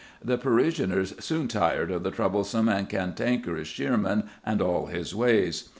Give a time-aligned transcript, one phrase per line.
[0.25, 5.69] The parishioners soon tired of the troublesome and cantankerous Shearman and all his ways.